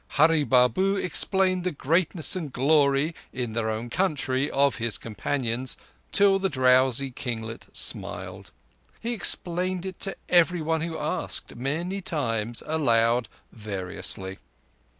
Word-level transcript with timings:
Hurree 0.17 0.43
Babu 0.45 0.95
explained 0.95 1.63
the 1.63 1.71
greatness 1.71 2.35
and 2.35 2.51
glory, 2.51 3.13
in 3.31 3.53
their 3.53 3.69
own 3.69 3.91
country, 3.91 4.49
of 4.49 4.77
his 4.77 4.97
companions, 4.97 5.77
till 6.11 6.39
the 6.39 6.49
drowsy 6.49 7.11
kinglet 7.11 7.67
smiled. 7.71 8.49
He 8.99 9.13
explained 9.13 9.85
it 9.85 9.99
to 9.99 10.15
everyone 10.27 10.81
who 10.81 10.97
asked—many 10.97 12.01
times—aloud—variously. 12.01 14.39